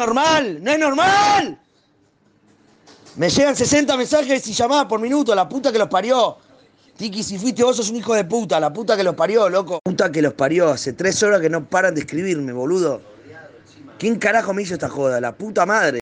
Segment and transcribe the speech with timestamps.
[0.00, 1.58] normal, no es normal.
[3.16, 6.36] Me llegan 60 mensajes y llamadas por minuto, la puta que los parió.
[6.96, 9.80] Tiki, si fuiste vos sos un hijo de puta, la puta que los parió, loco.
[9.82, 13.00] Puta que los parió, hace tres horas que no paran de escribirme, boludo.
[13.98, 15.20] ¿Quién carajo me hizo esta joda?
[15.20, 15.98] La puta madre.